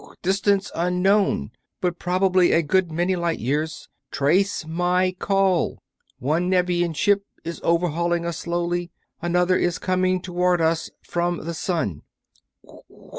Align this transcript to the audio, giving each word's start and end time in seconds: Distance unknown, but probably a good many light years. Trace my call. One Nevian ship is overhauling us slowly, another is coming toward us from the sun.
Distance 0.23 0.71
unknown, 0.73 1.51
but 1.79 1.99
probably 1.99 2.53
a 2.53 2.63
good 2.63 2.91
many 2.91 3.15
light 3.15 3.37
years. 3.37 3.87
Trace 4.09 4.65
my 4.65 5.11
call. 5.19 5.77
One 6.17 6.49
Nevian 6.49 6.93
ship 6.93 7.23
is 7.43 7.61
overhauling 7.63 8.25
us 8.25 8.39
slowly, 8.39 8.89
another 9.21 9.55
is 9.57 9.77
coming 9.77 10.19
toward 10.19 10.59
us 10.59 10.89
from 11.03 11.45
the 11.45 11.53
sun. 11.53 12.01